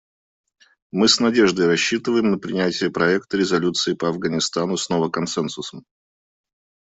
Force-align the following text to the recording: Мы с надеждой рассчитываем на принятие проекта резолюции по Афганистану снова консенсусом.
Мы 0.91 1.07
с 1.07 1.19
надеждой 1.19 1.67
рассчитываем 1.67 2.31
на 2.31 2.39
принятие 2.39 2.89
проекта 2.89 3.37
резолюции 3.37 3.93
по 3.93 4.07
Афганистану 4.09 4.75
снова 4.75 5.09
консенсусом. 5.11 5.85